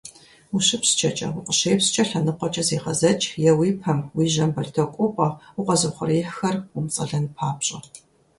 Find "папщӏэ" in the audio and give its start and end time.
7.35-7.77